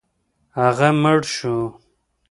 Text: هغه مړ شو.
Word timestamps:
هغه 0.59 0.89
مړ 1.01 1.19
شو. 1.35 1.57